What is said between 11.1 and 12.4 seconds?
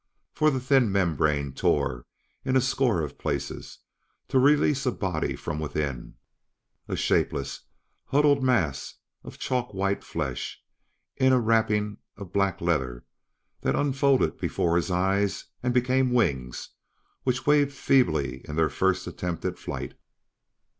in a wrapping of